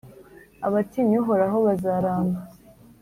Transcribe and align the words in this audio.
Abatinya 0.67 1.15
Uhoraho 1.21 1.57
bazaramba, 1.67 2.39